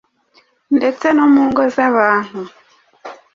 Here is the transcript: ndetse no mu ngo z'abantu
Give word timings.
ndetse 0.77 1.07
no 1.17 1.25
mu 1.33 1.41
ngo 1.49 1.61
z'abantu 1.73 2.39